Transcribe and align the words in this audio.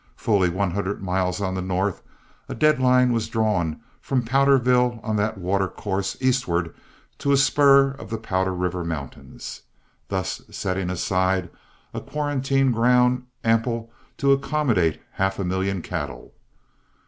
Fully 0.15 0.49
one 0.49 0.71
hundred 0.71 1.03
miles 1.03 1.39
on 1.41 1.53
the 1.53 1.61
north, 1.61 2.01
a 2.49 2.55
dead 2.55 2.79
line 2.79 3.11
was 3.13 3.27
drawn 3.29 3.79
from 4.01 4.25
Powderville 4.25 4.99
on 5.03 5.15
that 5.17 5.37
watercourse 5.37 6.17
eastward 6.19 6.73
to 7.19 7.31
a 7.33 7.37
spur 7.37 7.91
of 7.91 8.09
the 8.09 8.17
Powder 8.17 8.51
River 8.51 8.83
Mountains, 8.83 9.61
thus 10.07 10.41
setting 10.49 10.89
aside 10.89 11.51
a 11.93 12.01
quarantine 12.01 12.71
ground 12.71 13.27
ample 13.43 13.91
to 14.17 14.31
accommodate 14.31 14.99
half 15.11 15.37
a 15.37 15.43
million 15.43 15.83
cattle. 15.83 16.33